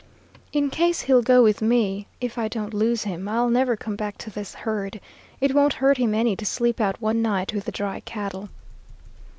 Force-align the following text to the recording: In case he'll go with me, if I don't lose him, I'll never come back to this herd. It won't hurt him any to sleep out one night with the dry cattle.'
In 0.51 0.71
case 0.71 1.01
he'll 1.01 1.21
go 1.21 1.43
with 1.43 1.61
me, 1.61 2.07
if 2.19 2.35
I 2.39 2.47
don't 2.47 2.73
lose 2.73 3.03
him, 3.03 3.29
I'll 3.29 3.51
never 3.51 3.77
come 3.77 3.95
back 3.95 4.17
to 4.17 4.31
this 4.31 4.55
herd. 4.55 4.99
It 5.39 5.53
won't 5.53 5.73
hurt 5.73 5.97
him 5.99 6.15
any 6.15 6.35
to 6.37 6.43
sleep 6.43 6.81
out 6.81 6.99
one 6.99 7.21
night 7.21 7.53
with 7.53 7.65
the 7.65 7.71
dry 7.71 7.99
cattle.' 7.99 8.49